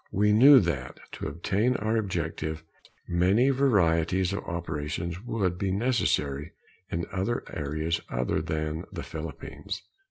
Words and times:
We 0.11 0.33
knew 0.33 0.59
that, 0.61 0.99
to 1.11 1.27
obtain 1.27 1.75
our 1.75 1.95
objective, 1.95 2.63
many 3.07 3.51
varieties 3.51 4.33
of 4.33 4.43
operations 4.45 5.21
would 5.23 5.59
be 5.59 5.69
necessary 5.71 6.53
in 6.89 7.05
areas 7.53 8.01
other 8.09 8.41
than 8.41 8.85
the 8.91 9.03
Philippines. 9.03 9.83